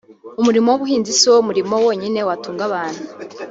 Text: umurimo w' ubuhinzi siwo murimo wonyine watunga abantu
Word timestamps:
umurimo 0.39 0.67
w' 0.69 0.77
ubuhinzi 0.77 1.11
siwo 1.19 1.39
murimo 1.47 1.75
wonyine 1.85 2.19
watunga 2.27 2.61
abantu 2.69 3.01